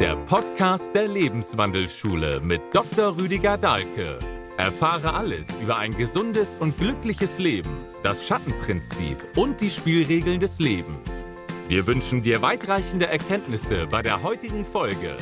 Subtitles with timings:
[0.00, 3.18] der Podcast der Lebenswandelschule mit Dr.
[3.18, 4.18] Rüdiger Dahlke.
[4.56, 7.70] Erfahre alles über ein gesundes und glückliches Leben,
[8.02, 11.28] das Schattenprinzip und die Spielregeln des Lebens.
[11.68, 15.14] Wir wünschen dir weitreichende Erkenntnisse bei der heutigen Folge.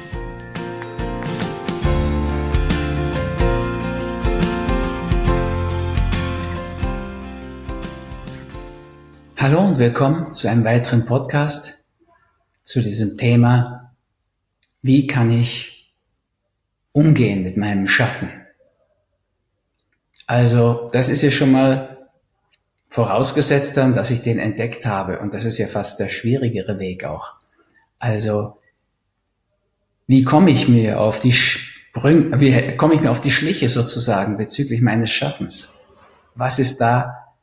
[9.37, 11.83] Hallo und willkommen zu einem weiteren Podcast
[12.63, 13.78] zu diesem Thema,
[14.83, 15.93] wie kann ich
[16.93, 18.31] umgehen mit meinem Schatten?
[20.27, 22.09] Also, das ist ja schon mal
[22.91, 27.05] vorausgesetzt dann, dass ich den entdeckt habe und das ist ja fast der schwierigere Weg
[27.05, 27.35] auch.
[27.99, 28.59] Also,
[30.07, 34.37] wie komme ich mir auf die Sprünge, wie komme ich mir auf die Schliche sozusagen
[34.37, 35.79] bezüglich meines Schattens?
[36.35, 37.35] Was ist da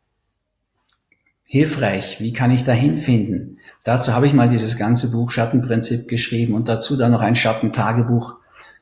[1.44, 2.20] hilfreich?
[2.20, 3.55] Wie kann ich da hinfinden?
[3.86, 8.34] Dazu habe ich mal dieses ganze Buch Schattenprinzip geschrieben und dazu dann noch ein Schattentagebuch.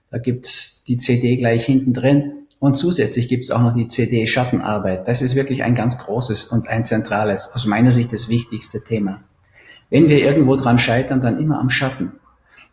[0.10, 2.46] Da gibt's die CD gleich hinten drin.
[2.62, 5.06] Und zusätzlich gibt's auch noch die CD Schattenarbeit.
[5.10, 9.22] Das ist wirklich ein ganz großes und ein zentrales, aus meiner Sicht das wichtigste Thema.
[9.90, 12.14] Wenn wir irgendwo dran scheitern, dann immer am Schatten.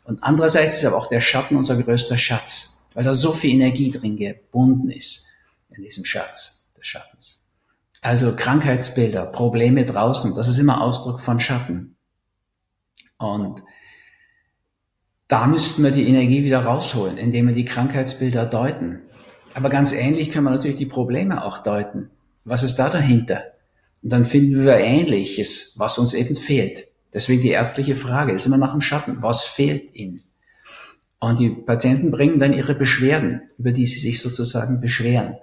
[0.04, 3.90] Und andererseits ist aber auch der Schatten unser größter Schatz, weil da so viel Energie
[3.90, 5.26] drin gebunden ist
[5.74, 7.42] in diesem Schatz des Schattens.
[8.02, 11.96] Also Krankheitsbilder, Probleme draußen, das ist immer Ausdruck von Schatten.
[13.20, 13.62] Und
[15.28, 19.02] da müssten wir die Energie wieder rausholen, indem wir die Krankheitsbilder deuten.
[19.54, 22.10] Aber ganz ähnlich können wir natürlich die Probleme auch deuten.
[22.44, 23.44] Was ist da dahinter?
[24.02, 26.88] Und dann finden wir Ähnliches, was uns eben fehlt.
[27.12, 29.22] Deswegen die ärztliche Frage ist immer nach dem Schatten.
[29.22, 30.22] Was fehlt ihnen?
[31.18, 35.36] Und die Patienten bringen dann ihre Beschwerden, über die sie sich sozusagen beschweren.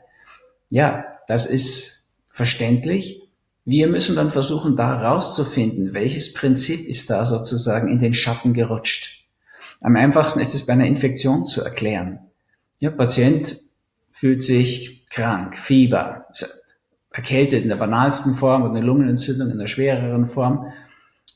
[0.70, 3.27] Ja, das ist verständlich.
[3.70, 9.28] Wir müssen dann versuchen, da rauszufinden, welches Prinzip ist da sozusagen in den Schatten gerutscht.
[9.82, 12.20] Am einfachsten ist es bei einer Infektion zu erklären.
[12.80, 13.58] Ja, Patient
[14.14, 16.28] fühlt sich krank, Fieber,
[17.12, 20.72] erkältet in der banalsten Form oder eine Lungenentzündung in der schwereren Form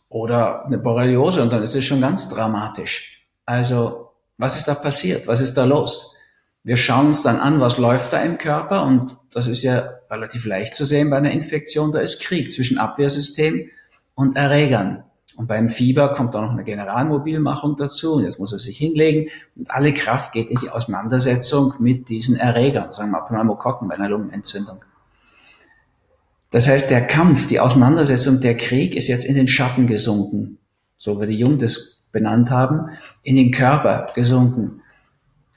[0.08, 3.28] oder eine Borreliose und dann ist es schon ganz dramatisch.
[3.46, 5.28] Also, was ist da passiert?
[5.28, 6.16] Was ist da los?
[6.64, 10.46] Wir schauen uns dann an, was läuft da im Körper und das ist ja relativ
[10.46, 11.92] leicht zu sehen bei einer Infektion.
[11.92, 13.70] Da ist Krieg zwischen Abwehrsystem
[14.14, 15.04] und Erregern.
[15.38, 19.30] Und beim Fieber kommt da noch eine Generalmobilmachung dazu und jetzt muss er sich hinlegen
[19.56, 23.96] und alle Kraft geht in die Auseinandersetzung mit diesen Erregern, sagen wir mal Pneumokokken bei
[23.96, 24.86] einer Lungenentzündung.
[26.52, 30.60] Das heißt, der Kampf, die Auseinandersetzung, der Krieg ist jetzt in den Schatten gesunken,
[30.98, 32.90] so wie die Jung das benannt haben,
[33.24, 34.81] in den Körper gesunken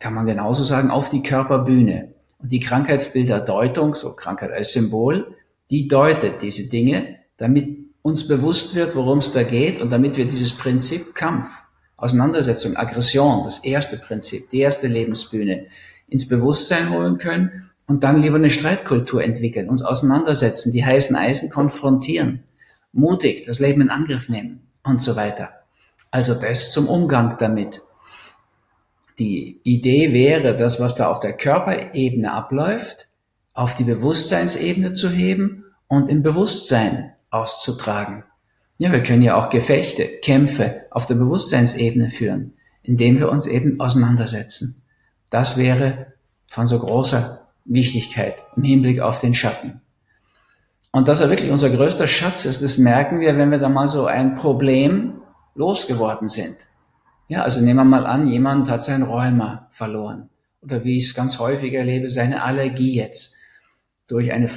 [0.00, 2.14] kann man genauso sagen, auf die Körperbühne.
[2.38, 5.34] Und die Krankheitsbilderdeutung, so Krankheit als Symbol,
[5.70, 10.26] die deutet diese Dinge, damit uns bewusst wird, worum es da geht und damit wir
[10.26, 11.62] dieses Prinzip Kampf,
[11.96, 15.66] Auseinandersetzung, Aggression, das erste Prinzip, die erste Lebensbühne,
[16.08, 21.48] ins Bewusstsein holen können und dann lieber eine Streitkultur entwickeln, uns auseinandersetzen, die heißen Eisen
[21.48, 22.44] konfrontieren,
[22.92, 25.50] mutig das Leben in Angriff nehmen und so weiter.
[26.10, 27.80] Also das zum Umgang damit.
[29.18, 33.08] Die Idee wäre, das, was da auf der Körperebene abläuft,
[33.52, 38.24] auf die Bewusstseinsebene zu heben und im Bewusstsein auszutragen.
[38.78, 43.78] Ja, wir können ja auch Gefechte, Kämpfe auf der Bewusstseinsebene führen, indem wir uns eben
[43.78, 44.82] auseinandersetzen.
[45.30, 46.06] Das wäre
[46.50, 49.80] von so großer Wichtigkeit im Hinblick auf den Schatten.
[50.90, 53.88] Und dass er wirklich unser größter Schatz ist, das merken wir, wenn wir da mal
[53.88, 55.22] so ein Problem
[55.54, 56.56] losgeworden sind.
[57.28, 60.28] Ja, also nehmen wir mal an, jemand hat sein Rheuma verloren.
[60.60, 63.36] Oder wie ich es ganz häufig erlebe, seine Allergie jetzt.
[64.06, 64.50] Durch eine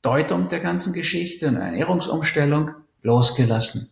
[0.00, 2.70] Deutung der ganzen Geschichte und eine Ernährungsumstellung
[3.02, 3.90] losgelassen.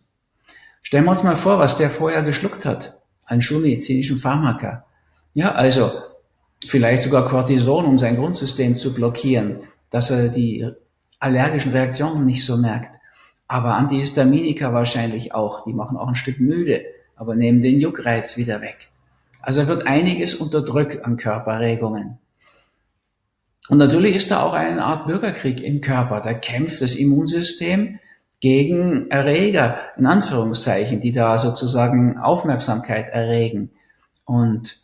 [0.81, 4.85] Stellen wir uns mal vor, was der vorher geschluckt hat an schulmedizinischen Pharmaka.
[5.33, 5.91] Ja, also
[6.65, 10.69] vielleicht sogar Cortison, um sein Grundsystem zu blockieren, dass er die
[11.19, 12.99] allergischen Reaktionen nicht so merkt.
[13.47, 16.83] Aber Antihistaminika wahrscheinlich auch, die machen auch ein Stück müde
[17.23, 18.89] aber nehmen den Juckreiz wieder weg.
[19.41, 22.17] Also wird einiges unterdrückt an Körperregungen.
[23.69, 26.19] Und natürlich ist da auch eine Art Bürgerkrieg im Körper.
[26.19, 27.99] Da kämpft das Immunsystem
[28.41, 33.71] gegen Erreger, in Anführungszeichen, die da sozusagen Aufmerksamkeit erregen
[34.25, 34.81] und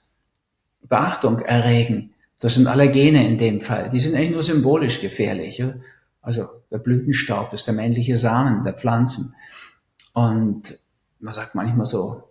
[0.81, 2.13] Beachtung erregen.
[2.39, 3.89] Das sind Allergene in dem Fall.
[3.89, 5.62] Die sind eigentlich nur symbolisch gefährlich.
[6.21, 9.36] Also der Blütenstaub ist der männliche Samen der Pflanzen.
[10.13, 10.80] Und
[11.19, 12.29] man sagt manchmal so,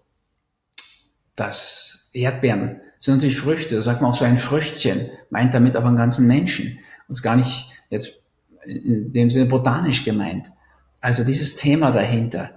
[1.38, 5.86] dass Erdbeeren sind natürlich Früchte, da sagt man auch so ein Früchtchen, meint damit aber
[5.86, 6.78] einen ganzen Menschen.
[7.06, 8.22] Und ist gar nicht jetzt
[8.64, 10.50] in dem Sinne botanisch gemeint.
[11.00, 12.50] Also dieses Thema dahinter,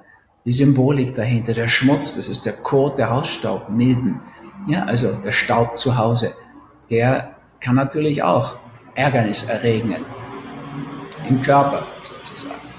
[0.46, 4.22] die Symbolik dahinter, der Schmutz, das ist der Kot, der Hausstaub, Milben,
[4.68, 6.34] Ja, also der Staub zu Hause,
[6.90, 8.58] der kann natürlich auch
[8.96, 9.96] Ärgernis erregen
[11.30, 12.71] im Körper sozusagen.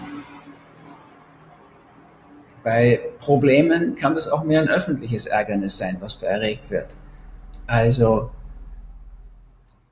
[2.65, 6.97] Bei Problemen kann das auch mehr ein öffentliches Ärgernis sein, was da erregt wird.
[7.67, 8.31] Also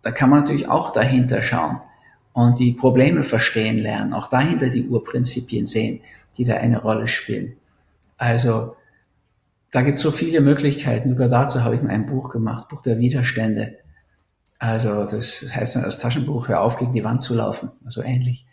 [0.02, 1.80] da kann man natürlich auch dahinter schauen
[2.32, 6.00] und die Probleme verstehen lernen, auch dahinter die Urprinzipien sehen,
[6.36, 7.56] die da eine Rolle spielen.
[8.16, 8.76] Also
[9.72, 11.08] da gibt es so viele Möglichkeiten.
[11.08, 13.78] Sogar dazu habe ich mal ein Buch gemacht, Buch der Widerstände.
[14.58, 17.70] Also das heißt dann als Taschenbuch, hör auf, gegen die Wand zu laufen.
[17.84, 18.46] Also ähnlich.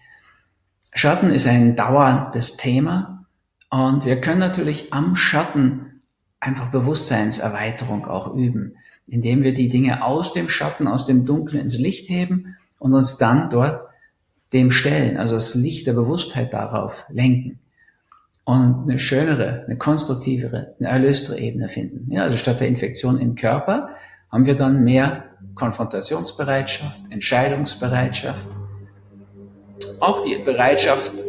[0.94, 3.27] Schatten ist ein dauerndes Thema
[3.70, 6.02] und wir können natürlich am Schatten
[6.40, 8.76] einfach Bewusstseinserweiterung auch üben,
[9.08, 13.18] indem wir die Dinge aus dem Schatten, aus dem Dunkeln ins Licht heben und uns
[13.18, 13.82] dann dort
[14.54, 17.60] dem stellen, also das Licht der Bewusstheit darauf lenken
[18.46, 22.10] und eine schönere, eine konstruktivere, eine erlöstere Ebene finden.
[22.12, 23.90] Ja, also statt der Infektion im Körper
[24.32, 25.26] haben wir dann mehr
[25.56, 28.48] Konfrontationsbereitschaft, Entscheidungsbereitschaft,
[30.00, 31.24] auch die Bereitschaft,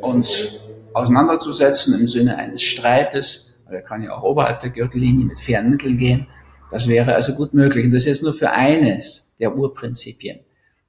[0.00, 0.61] uns
[0.94, 5.96] auseinanderzusetzen im Sinne eines Streites, oder kann ja auch oberhalb der Gürtellinie mit fairen Mitteln
[5.96, 6.26] gehen.
[6.70, 7.84] Das wäre also gut möglich.
[7.84, 10.40] Und das ist jetzt nur für eines der Urprinzipien.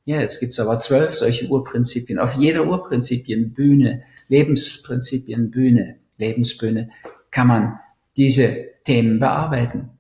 [0.06, 2.20] Ja, jetzt gibt's aber zwölf solche Urprinzipien.
[2.20, 6.90] Auf jeder Urprinzipienbühne, Lebensprinzipienbühne, Lebensbühne,
[7.32, 7.80] kann man
[8.18, 9.92] diese Themen bearbeiten.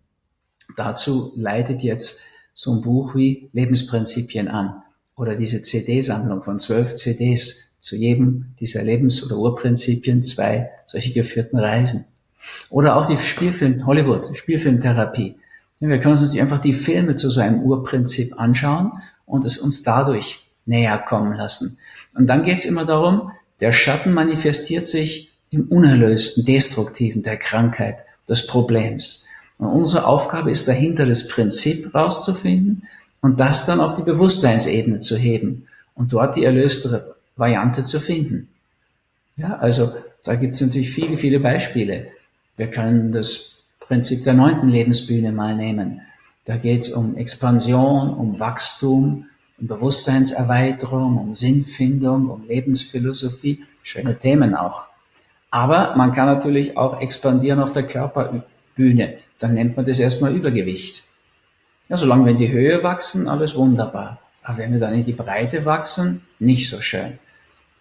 [0.75, 2.21] Dazu leitet jetzt
[2.53, 4.83] so ein Buch wie Lebensprinzipien an
[5.15, 11.59] oder diese CD-Sammlung von zwölf CDs zu jedem dieser Lebens- oder Urprinzipien zwei solche geführten
[11.59, 12.05] Reisen.
[12.69, 15.35] Oder auch die Spielfilm, Hollywood, Spielfilmtherapie.
[15.79, 18.93] Wir können uns einfach die Filme zu so einem Urprinzip anschauen
[19.25, 21.77] und es uns dadurch näher kommen lassen.
[22.15, 28.05] Und dann geht es immer darum, der Schatten manifestiert sich im Unerlösten, Destruktiven, der Krankheit,
[28.29, 29.25] des Problems.
[29.57, 32.83] Und unsere Aufgabe ist dahinter, das Prinzip rauszufinden
[33.19, 38.49] und das dann auf die Bewusstseinsebene zu heben und dort die erlöstere Variante zu finden.
[39.35, 39.93] Ja, also
[40.23, 42.07] da gibt es natürlich viele, viele Beispiele.
[42.55, 46.01] Wir können das Prinzip der neunten Lebensbühne mal nehmen.
[46.45, 49.27] Da geht es um Expansion, um Wachstum,
[49.59, 53.63] um Bewusstseinserweiterung, um Sinnfindung, um Lebensphilosophie.
[53.81, 54.87] Schöne Themen auch.
[55.51, 59.17] Aber man kann natürlich auch expandieren auf der Körperbühne.
[59.39, 61.03] Dann nennt man das erstmal Übergewicht.
[61.89, 64.19] Ja, solange wir in die Höhe wachsen, alles wunderbar.
[64.41, 67.19] Aber wenn wir dann in die Breite wachsen, nicht so schön.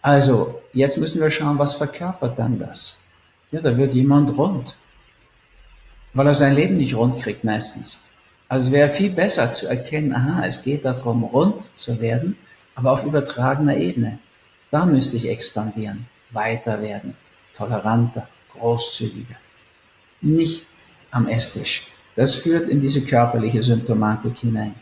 [0.02, 2.98] Also, jetzt müssen wir schauen, was verkörpert dann das?
[3.52, 4.76] Ja, da wird jemand rund.
[6.12, 8.04] Weil er sein Leben nicht rund kriegt meistens.
[8.48, 12.36] Also es wäre viel besser zu erkennen, aha, es geht darum, rund zu werden,
[12.74, 14.18] aber auf übertragener Ebene.
[14.70, 17.16] Da müsste ich expandieren, weiter werden,
[17.54, 19.36] toleranter, großzügiger.
[20.20, 20.66] Nicht
[21.12, 21.86] am Esstisch.
[22.14, 24.74] Das führt in diese körperliche Symptomatik hinein.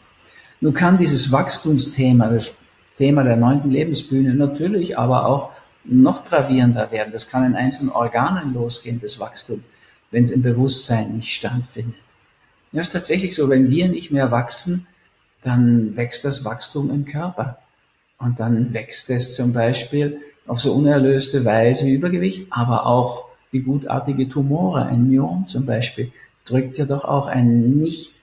[0.61, 2.57] Nun kann dieses Wachstumsthema, das
[3.01, 5.53] Thema der neunten Lebensbühne natürlich aber auch
[5.85, 7.13] noch gravierender werden.
[7.15, 9.65] Das kann in einzelnen Organen losgehen, das Wachstum,
[10.11, 11.97] wenn es im Bewusstsein nicht stattfindet.
[12.73, 14.87] Ja, ist tatsächlich so, wenn wir nicht mehr wachsen,
[15.41, 17.57] dann wächst das Wachstum im Körper.
[18.19, 23.61] Und dann wächst es zum Beispiel auf so unerlöste Weise wie Übergewicht, aber auch wie
[23.61, 26.13] gutartige Tumore, ein Myom zum Beispiel,
[26.45, 28.21] drückt ja doch auch einen nicht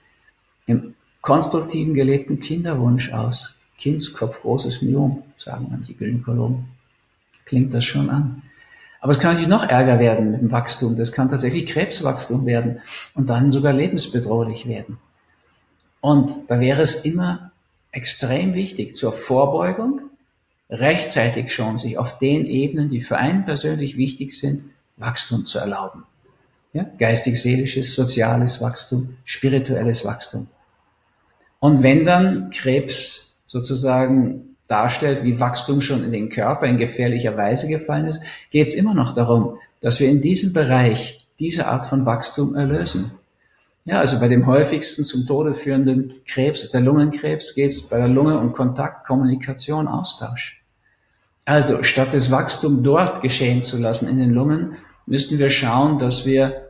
[0.67, 3.56] im konstruktiven gelebten Kinderwunsch aus.
[3.77, 6.65] Kindskopf, großes Myom, sagen manche Gynäkologen.
[7.45, 8.41] Klingt das schon an.
[8.99, 10.95] Aber es kann natürlich noch ärger werden mit dem Wachstum.
[10.95, 12.79] Das kann tatsächlich Krebswachstum werden
[13.13, 14.97] und dann sogar lebensbedrohlich werden.
[16.01, 17.51] Und da wäre es immer
[17.91, 20.01] extrem wichtig zur Vorbeugung,
[20.69, 24.65] rechtzeitig schon sich auf den Ebenen, die für einen persönlich wichtig sind,
[24.97, 26.03] Wachstum zu erlauben.
[26.73, 26.85] Ja?
[26.97, 30.47] Geistig-seelisches, soziales Wachstum, spirituelles Wachstum.
[31.59, 37.67] Und wenn dann Krebs sozusagen darstellt, wie Wachstum schon in den Körper in gefährlicher Weise
[37.67, 42.05] gefallen ist, geht es immer noch darum, dass wir in diesem Bereich diese Art von
[42.05, 43.11] Wachstum erlösen.
[43.85, 48.09] Ja, also bei dem häufigsten zum Tode führenden Krebs, der Lungenkrebs, geht es bei der
[48.09, 50.61] Lunge um Kontakt, Kommunikation, Austausch.
[51.45, 54.75] Also statt das Wachstum dort geschehen zu lassen in den Lungen,
[55.05, 56.67] müssten wir schauen, dass wir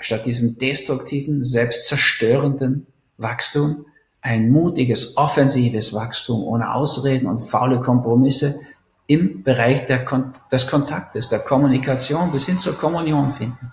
[0.00, 2.86] statt diesem destruktiven, selbstzerstörenden
[3.18, 3.84] Wachstum
[4.26, 8.58] ein mutiges, offensives Wachstum ohne Ausreden und faule Kompromisse
[9.06, 10.04] im Bereich der,
[10.50, 13.72] des Kontaktes, der Kommunikation bis hin zur Kommunion finden.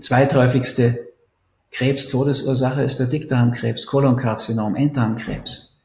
[0.00, 1.08] Zweithäufigste
[1.72, 5.80] Krebstodesursache ist der Dickdarmkrebs, Kolonkarzinom, Enddarmkrebs.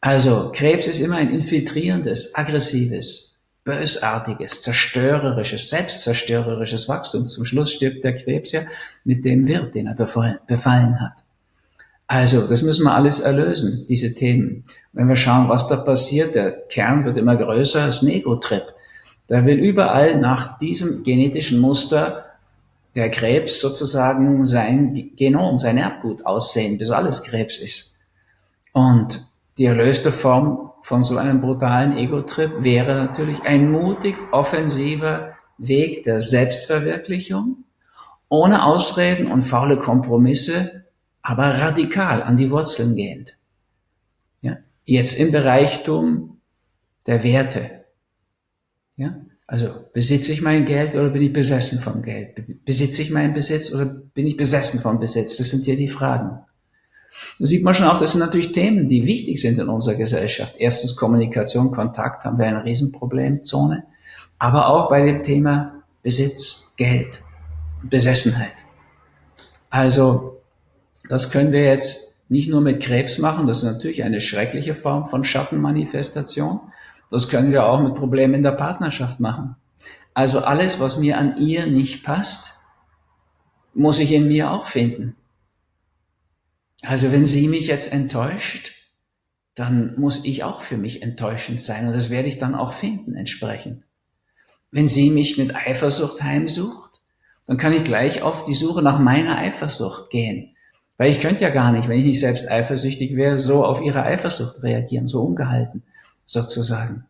[0.00, 7.26] Also Krebs ist immer ein infiltrierendes, aggressives, bösartiges, zerstörerisches, selbstzerstörerisches Wachstum.
[7.26, 8.62] Zum Schluss stirbt der Krebs ja
[9.04, 11.24] mit dem Wirt, den er befallen hat.
[12.06, 14.64] Also, das müssen wir alles erlösen, diese Themen.
[14.92, 18.64] Wenn wir schauen, was da passiert, der Kern wird immer größer, ist ein Ego-Trip.
[19.26, 22.26] Da will überall nach diesem genetischen Muster
[22.94, 27.98] der Krebs sozusagen sein Genom, sein Erbgut aussehen, bis alles Krebs ist.
[28.72, 36.02] Und die erlöste Form von so einem brutalen Ego-Trip wäre natürlich ein mutig, offensiver Weg
[36.02, 37.64] der Selbstverwirklichung,
[38.28, 40.83] ohne Ausreden und faule Kompromisse,
[41.24, 43.36] aber radikal an die Wurzeln gehend.
[44.42, 44.58] Ja?
[44.84, 46.38] Jetzt im Bereichtum
[47.06, 47.86] der Werte.
[48.94, 49.16] Ja?
[49.46, 52.64] Also besitze ich mein Geld oder bin ich besessen vom Geld?
[52.64, 55.38] Besitze ich meinen Besitz oder bin ich besessen vom Besitz?
[55.38, 56.40] Das sind hier die Fragen.
[57.38, 60.56] Da sieht man schon auch, das sind natürlich Themen, die wichtig sind in unserer Gesellschaft.
[60.58, 63.84] Erstens Kommunikation, Kontakt haben wir eine Riesenproblemzone.
[64.38, 67.22] Aber auch bei dem Thema Besitz, Geld,
[67.82, 68.64] Besessenheit.
[69.70, 70.33] Also,
[71.08, 75.06] das können wir jetzt nicht nur mit Krebs machen, das ist natürlich eine schreckliche Form
[75.06, 76.60] von Schattenmanifestation.
[77.10, 79.56] Das können wir auch mit Problemen in der Partnerschaft machen.
[80.14, 82.54] Also alles, was mir an ihr nicht passt,
[83.74, 85.16] muss ich in mir auch finden.
[86.82, 88.72] Also wenn sie mich jetzt enttäuscht,
[89.54, 93.14] dann muss ich auch für mich enttäuschend sein und das werde ich dann auch finden
[93.14, 93.84] entsprechend.
[94.70, 97.00] Wenn sie mich mit Eifersucht heimsucht,
[97.46, 100.53] dann kann ich gleich auf die Suche nach meiner Eifersucht gehen.
[100.96, 104.04] Weil ich könnte ja gar nicht, wenn ich nicht selbst eifersüchtig wäre, so auf ihre
[104.04, 105.82] Eifersucht reagieren, so ungehalten
[106.26, 107.06] sozusagen.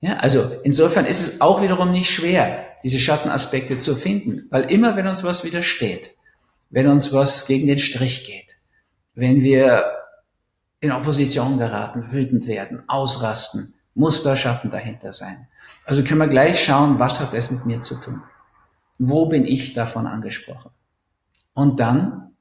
[0.00, 4.96] Ja, also insofern ist es auch wiederum nicht schwer, diese Schattenaspekte zu finden, weil immer
[4.96, 6.14] wenn uns was widersteht,
[6.70, 8.56] wenn uns was gegen den Strich geht,
[9.14, 9.84] wenn wir
[10.80, 15.48] in Opposition geraten, wütend werden, ausrasten, muss da Schatten dahinter sein.
[15.84, 18.22] Also können wir gleich schauen, was hat das mit mir zu tun?
[18.98, 20.70] Wo bin ich davon angesprochen?
[21.54, 22.35] Und dann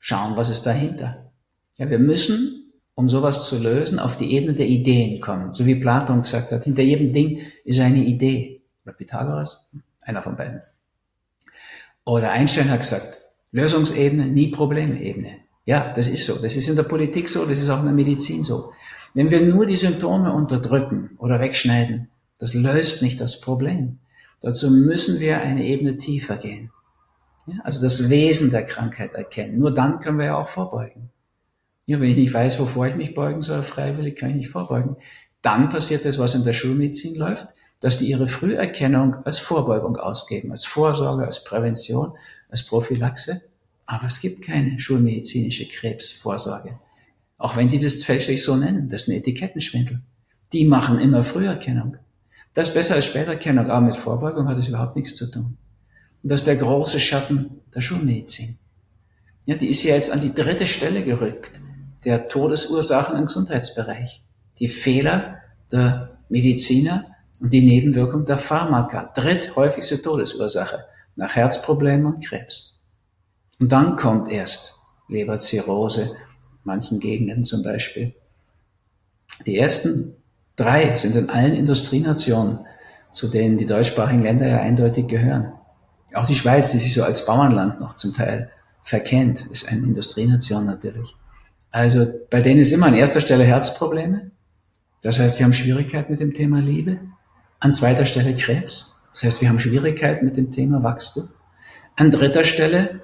[0.00, 1.30] schauen, was ist dahinter.
[1.76, 5.54] Ja, wir müssen, um sowas zu lösen, auf die Ebene der Ideen kommen.
[5.54, 8.62] So wie Platon gesagt hat, hinter jedem Ding ist eine Idee.
[8.84, 9.70] Oder Pythagoras?
[10.02, 10.62] Einer von beiden.
[12.04, 13.20] Oder Einstein hat gesagt,
[13.52, 15.36] Lösungsebene, nie Problemebene.
[15.64, 16.40] Ja, das ist so.
[16.40, 18.72] Das ist in der Politik so, das ist auch in der Medizin so.
[19.14, 23.98] Wenn wir nur die Symptome unterdrücken oder wegschneiden, das löst nicht das Problem.
[24.40, 26.70] Dazu müssen wir eine Ebene tiefer gehen.
[27.64, 29.58] Also das Wesen der Krankheit erkennen.
[29.58, 31.10] Nur dann können wir ja auch vorbeugen.
[31.86, 34.96] Ja, wenn ich nicht weiß, wovor ich mich beugen soll, freiwillig kann ich nicht vorbeugen.
[35.42, 37.48] Dann passiert das, was in der Schulmedizin läuft,
[37.80, 42.12] dass die ihre Früherkennung als Vorbeugung ausgeben, als Vorsorge, als Prävention,
[42.48, 43.40] als Prophylaxe.
[43.86, 46.78] Aber es gibt keine schulmedizinische Krebsvorsorge.
[47.38, 50.02] Auch wenn die das fälschlich so nennen, das ist ein Etikettenschwindel.
[50.52, 51.96] Die machen immer Früherkennung.
[52.52, 55.56] Das ist besser als Späterkennung, aber mit Vorbeugung hat es überhaupt nichts zu tun.
[56.22, 58.58] Und das ist der große Schatten der Schulmedizin.
[59.46, 61.60] Ja, die ist ja jetzt an die dritte Stelle gerückt,
[62.04, 64.22] der Todesursachen im Gesundheitsbereich.
[64.58, 65.38] Die Fehler
[65.72, 67.06] der Mediziner
[67.40, 69.10] und die Nebenwirkung der Pharmaka.
[69.14, 70.84] Dritthäufigste Todesursache
[71.16, 72.78] nach Herzproblemen und Krebs.
[73.58, 74.76] Und dann kommt erst
[75.08, 76.14] Leberzirrhose,
[76.64, 78.14] manchen Gegenden zum Beispiel.
[79.46, 80.16] Die ersten
[80.56, 82.60] drei sind in allen Industrienationen,
[83.12, 85.52] zu denen die deutschsprachigen Länder ja eindeutig gehören.
[86.14, 88.50] Auch die Schweiz, die sich so als Bauernland noch zum Teil
[88.82, 91.14] verkennt, ist eine Industrienation natürlich.
[91.70, 94.30] Also bei denen ist immer an erster Stelle Herzprobleme.
[95.02, 96.98] Das heißt, wir haben Schwierigkeiten mit dem Thema Liebe.
[97.60, 99.02] An zweiter Stelle Krebs.
[99.12, 101.28] Das heißt, wir haben Schwierigkeiten mit dem Thema Wachstum.
[101.96, 103.00] An dritter Stelle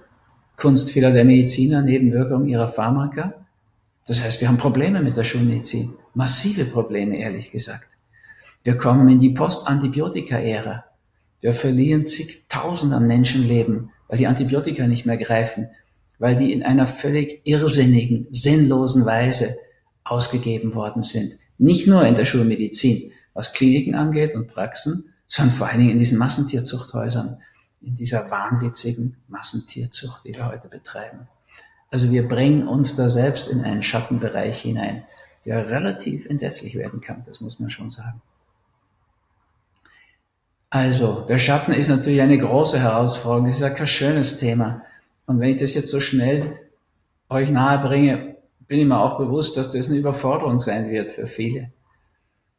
[0.57, 3.35] Kunstfehler der Mediziner, Nebenwirkungen ihrer Pharmaka.
[4.07, 5.95] Das heißt, wir haben Probleme mit der Schulmedizin.
[6.15, 7.97] Massive Probleme, ehrlich gesagt.
[8.65, 10.85] Wir kommen in die Postantibiotika-Ära.
[11.40, 15.69] Wir verlieren zigtausend an Menschenleben, weil die Antibiotika nicht mehr greifen,
[16.19, 19.57] weil die in einer völlig irrsinnigen, sinnlosen Weise
[20.05, 21.37] ausgegeben worden sind.
[21.59, 25.99] Nicht nur in der Schulmedizin, was Kliniken angeht und Praxen, sondern vor allen Dingen in
[25.99, 27.38] diesen Massentierzüchthäusern,
[27.83, 31.28] in dieser wahnwitzigen Massentierzucht, die wir heute betreiben.
[31.90, 35.05] Also wir bringen uns da selbst in einen Schattenbereich hinein,
[35.45, 38.21] der relativ entsetzlich werden kann, das muss man schon sagen.
[40.76, 44.83] Also, der Schatten ist natürlich eine große Herausforderung, das ist ja kein schönes Thema.
[45.26, 46.61] Und wenn ich das jetzt so schnell
[47.30, 48.37] euch nahe bringe,
[48.68, 51.73] bin ich mir auch bewusst, dass das eine Überforderung sein wird für viele.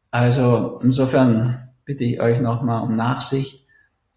[0.09, 3.67] Also insofern bitte ich euch nochmal um Nachsicht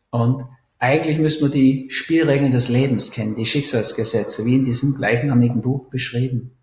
[0.09, 0.47] und
[0.79, 5.91] eigentlich müssen wir die Spielregeln des Lebens kennen, die Schicksalsgesetze, wie in diesem gleichnamigen Buch
[5.91, 6.57] beschrieben.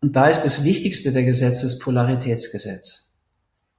[0.00, 3.12] Und da ist das wichtigste der Gesetze das Polaritätsgesetz.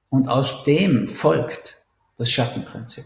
[0.10, 1.83] Und aus dem folgt
[2.24, 3.04] das Schattenprinzip.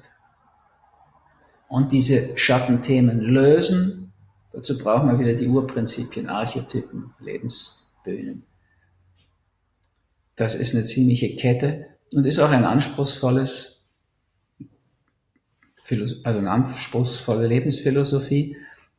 [1.67, 4.13] Und diese Schattenthemen lösen,
[4.53, 8.43] dazu brauchen wir wieder die Urprinzipien, Archetypen, Lebensbühnen.
[10.35, 13.87] Das ist eine ziemliche Kette und ist auch ein anspruchsvolles,
[15.89, 18.55] also eine anspruchsvolle Lebensphilosophie.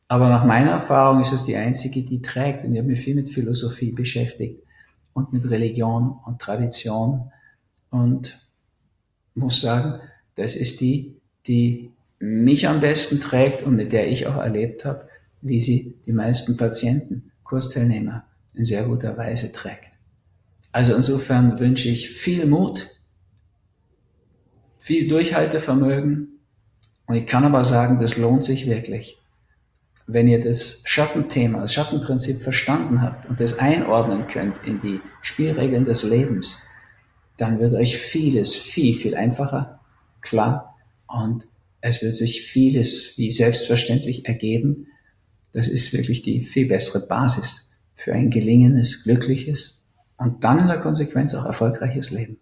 [0.09, 2.65] Aber nach meiner Erfahrung ist es die einzige, die trägt.
[2.65, 4.61] Und ich habe mich viel mit Philosophie beschäftigt
[5.13, 7.31] und mit Religion und Tradition
[7.89, 8.45] und
[9.33, 10.01] muss sagen,
[10.39, 11.17] das ist die,
[11.47, 15.07] die mich am besten trägt und mit der ich auch erlebt habe,
[15.41, 19.91] wie sie die meisten Patienten, Kursteilnehmer in sehr guter Weise trägt.
[20.71, 22.99] Also insofern wünsche ich viel Mut,
[24.79, 26.39] viel Durchhaltevermögen
[27.05, 29.17] und ich kann aber sagen, das lohnt sich wirklich.
[30.07, 35.85] Wenn ihr das Schattenthema, das Schattenprinzip verstanden habt und das einordnen könnt in die Spielregeln
[35.85, 36.59] des Lebens,
[37.37, 39.78] dann wird euch vieles viel, viel einfacher,
[40.21, 40.75] klar
[41.07, 41.47] und
[41.81, 44.87] es wird sich vieles wie selbstverständlich ergeben.
[45.51, 49.85] Das ist wirklich die viel bessere Basis für ein gelingendes, glückliches
[50.17, 52.37] und dann in der Konsequenz auch erfolgreiches Leben.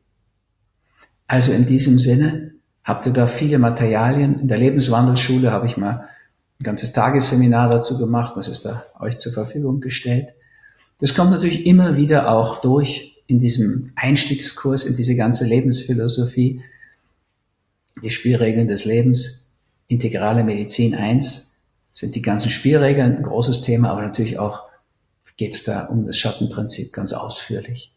[1.27, 2.53] Also in diesem Sinne
[2.83, 4.39] habt ihr da viele Materialien.
[4.39, 6.07] In der Lebenswandelschule habe ich mal
[6.59, 8.35] ein ganzes Tagesseminar dazu gemacht.
[8.35, 10.33] Das ist da euch zur Verfügung gestellt.
[10.99, 16.61] Das kommt natürlich immer wieder auch durch in diesem Einstiegskurs, in diese ganze Lebensphilosophie,
[18.01, 19.55] die Spielregeln des Lebens,
[19.87, 21.57] integrale Medizin 1,
[21.93, 24.63] sind die ganzen Spielregeln ein großes Thema, aber natürlich auch
[25.35, 27.91] geht es da um das Schattenprinzip ganz ausführlich.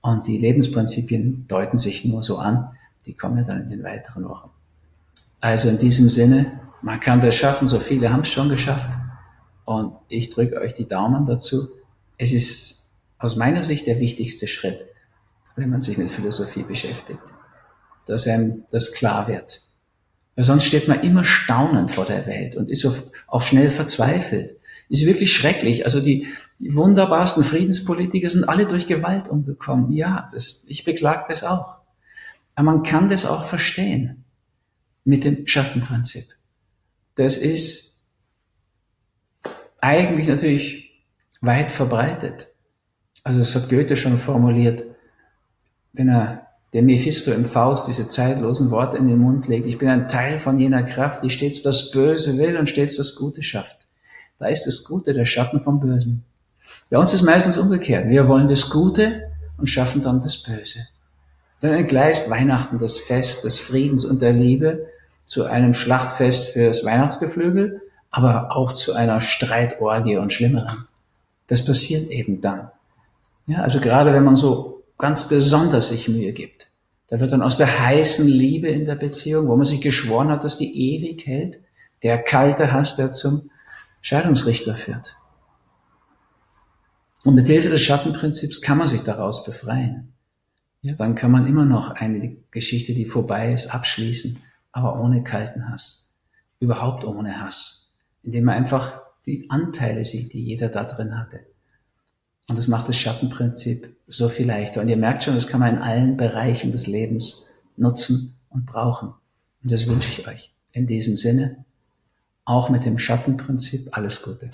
[0.00, 4.28] Und die Lebensprinzipien deuten sich nur so an, die kommen ja dann in den weiteren
[4.28, 4.50] Wochen.
[5.40, 8.90] Also in diesem Sinne, man kann das schaffen, so viele haben es schon geschafft.
[9.64, 11.68] Und ich drücke euch die Daumen dazu.
[12.18, 14.86] Es ist aus meiner Sicht der wichtigste Schritt,
[15.56, 17.22] wenn man sich mit Philosophie beschäftigt
[18.06, 19.62] dass einem das klar wird.
[20.36, 22.86] Weil sonst steht man immer staunend vor der Welt und ist
[23.26, 24.56] auch schnell verzweifelt.
[24.88, 25.84] Ist wirklich schrecklich.
[25.84, 26.26] Also die,
[26.58, 29.92] die wunderbarsten Friedenspolitiker sind alle durch Gewalt umgekommen.
[29.92, 31.78] Ja, das, ich beklag das auch.
[32.54, 34.24] Aber man kann das auch verstehen
[35.04, 36.26] mit dem Schattenprinzip.
[37.14, 38.00] Das ist
[39.80, 41.02] eigentlich natürlich
[41.40, 42.48] weit verbreitet.
[43.22, 44.84] Also das hat Goethe schon formuliert,
[45.92, 46.43] wenn er
[46.74, 49.66] der Mephisto im Faust diese zeitlosen Worte in den Mund legt.
[49.66, 53.14] Ich bin ein Teil von jener Kraft, die stets das Böse will und stets das
[53.14, 53.78] Gute schafft.
[54.38, 56.24] Da ist das Gute der Schatten vom Bösen.
[56.90, 58.10] Bei uns ist meistens umgekehrt.
[58.10, 60.80] Wir wollen das Gute und schaffen dann das Böse.
[61.60, 64.86] Dann entgleist Weihnachten das Fest des Friedens und der Liebe
[65.24, 70.86] zu einem Schlachtfest fürs Weihnachtsgeflügel, aber auch zu einer Streitorgie und Schlimmerem.
[71.46, 72.70] Das passiert eben dann.
[73.46, 76.70] Ja, also gerade wenn man so ganz besonders sich Mühe gibt.
[77.08, 80.44] Da wird dann aus der heißen Liebe in der Beziehung, wo man sich geschworen hat,
[80.44, 81.60] dass die ewig hält,
[82.02, 83.50] der kalte Hass, der zum
[84.00, 85.16] Scheidungsrichter führt.
[87.24, 90.12] Und mit Hilfe des Schattenprinzips kann man sich daraus befreien.
[90.82, 94.38] Ja, dann kann man immer noch eine Geschichte, die vorbei ist, abschließen,
[94.72, 96.14] aber ohne kalten Hass.
[96.60, 97.92] Überhaupt ohne Hass.
[98.22, 101.46] Indem man einfach die Anteile sieht, die jeder da drin hatte.
[102.48, 104.80] Und das macht das Schattenprinzip so viel leichter.
[104.80, 109.08] Und ihr merkt schon, das kann man in allen Bereichen des Lebens nutzen und brauchen.
[109.62, 110.52] Und das wünsche ich euch.
[110.72, 111.64] In diesem Sinne,
[112.44, 114.50] auch mit dem Schattenprinzip alles Gute.